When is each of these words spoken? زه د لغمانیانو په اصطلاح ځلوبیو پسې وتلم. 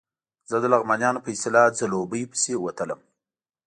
زه 0.49 0.55
د 0.63 0.65
لغمانیانو 0.73 1.23
په 1.23 1.29
اصطلاح 1.35 1.67
ځلوبیو 1.79 2.29
پسې 2.31 2.51
وتلم. 2.63 2.99